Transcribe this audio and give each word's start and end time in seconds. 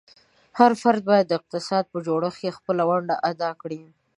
هر 0.59 0.71
فرد 0.81 1.01
باید 1.09 1.25
د 1.27 1.31
اقتصاد 1.39 1.83
په 1.91 1.97
جوړښت 2.07 2.39
کې 2.41 2.55
خپله 2.57 2.83
ونډه 2.89 3.15
ادا 3.31 3.49
کړي. 3.61 3.81